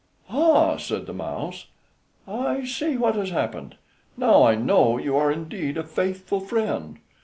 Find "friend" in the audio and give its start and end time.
6.39-6.97